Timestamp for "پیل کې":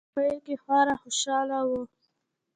0.15-0.55